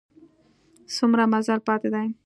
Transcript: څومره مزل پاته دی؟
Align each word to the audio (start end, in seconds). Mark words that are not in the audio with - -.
څومره 0.95 1.23
مزل 1.31 1.59
پاته 1.67 1.89
دی؟ 1.93 2.07